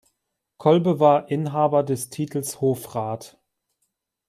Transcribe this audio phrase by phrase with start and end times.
[0.57, 3.39] Kolbe war Inhaber des Titels Hofrat.